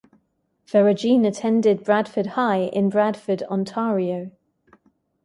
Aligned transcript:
Ferragine 0.65 1.27
attended 1.27 1.83
Bradford 1.83 2.25
High, 2.25 2.71
in 2.73 2.89
Bradford, 2.89 3.43
Ontario. 3.43 4.31